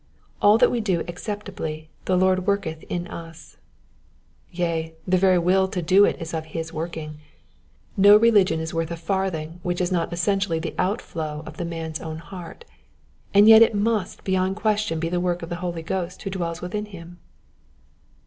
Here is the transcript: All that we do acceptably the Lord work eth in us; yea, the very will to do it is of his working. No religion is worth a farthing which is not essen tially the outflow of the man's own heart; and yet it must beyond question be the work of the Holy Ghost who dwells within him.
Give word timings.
All 0.41 0.57
that 0.57 0.71
we 0.71 0.81
do 0.81 1.01
acceptably 1.01 1.91
the 2.05 2.17
Lord 2.17 2.47
work 2.47 2.65
eth 2.65 2.81
in 2.89 3.05
us; 3.07 3.57
yea, 4.51 4.95
the 5.07 5.15
very 5.19 5.37
will 5.37 5.67
to 5.67 5.79
do 5.79 6.05
it 6.05 6.19
is 6.19 6.33
of 6.33 6.45
his 6.57 6.73
working. 6.73 7.19
No 7.95 8.17
religion 8.17 8.59
is 8.59 8.73
worth 8.73 8.89
a 8.89 8.95
farthing 8.95 9.59
which 9.61 9.79
is 9.79 9.91
not 9.91 10.11
essen 10.11 10.39
tially 10.39 10.59
the 10.59 10.73
outflow 10.79 11.43
of 11.45 11.57
the 11.57 11.65
man's 11.65 11.99
own 12.01 12.17
heart; 12.17 12.65
and 13.31 13.47
yet 13.47 13.61
it 13.61 13.75
must 13.75 14.23
beyond 14.23 14.55
question 14.55 14.99
be 14.99 15.07
the 15.09 15.19
work 15.19 15.43
of 15.43 15.49
the 15.49 15.57
Holy 15.61 15.83
Ghost 15.83 16.23
who 16.23 16.31
dwells 16.31 16.63
within 16.63 16.85
him. 16.87 17.19